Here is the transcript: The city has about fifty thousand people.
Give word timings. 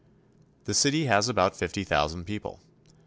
The 0.63 0.73
city 0.73 1.05
has 1.05 1.29
about 1.29 1.55
fifty 1.55 1.83
thousand 1.83 2.23
people. 2.25 2.59